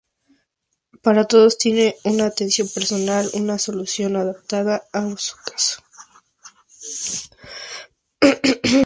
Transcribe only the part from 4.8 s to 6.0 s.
a su caso.